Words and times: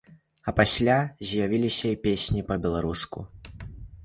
А 0.51 0.53
пасля 0.59 0.95
з'явіліся 1.31 1.93
і 1.93 1.99
песні 2.09 2.45
па-беларуску. 2.49 3.29